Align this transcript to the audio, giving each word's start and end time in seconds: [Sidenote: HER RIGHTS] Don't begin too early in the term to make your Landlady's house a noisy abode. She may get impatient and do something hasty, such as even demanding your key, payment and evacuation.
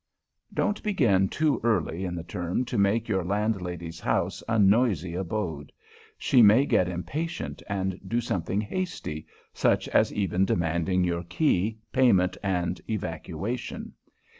[Sidenote: 0.01 0.31
HER 0.31 0.31
RIGHTS] 0.31 0.55
Don't 0.55 0.83
begin 0.83 1.29
too 1.29 1.61
early 1.63 2.05
in 2.05 2.15
the 2.15 2.23
term 2.23 2.65
to 2.65 2.77
make 2.79 3.07
your 3.07 3.23
Landlady's 3.23 3.99
house 3.99 4.41
a 4.49 4.57
noisy 4.57 5.13
abode. 5.13 5.71
She 6.17 6.41
may 6.41 6.65
get 6.65 6.87
impatient 6.89 7.61
and 7.69 7.99
do 8.07 8.19
something 8.19 8.61
hasty, 8.61 9.27
such 9.53 9.87
as 9.89 10.11
even 10.11 10.43
demanding 10.43 11.03
your 11.03 11.21
key, 11.21 11.77
payment 11.91 12.35
and 12.41 12.81
evacuation. 12.89 13.93